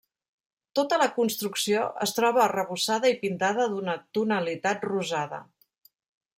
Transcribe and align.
Tota 0.77 0.97
la 1.01 1.07
construcció 1.17 1.83
es 2.07 2.15
troba 2.19 2.41
arrebossada 2.45 3.13
i 3.13 3.19
pintada 3.21 3.69
d'una 3.75 3.97
tonalitat 4.19 4.91
rosada. 4.93 5.43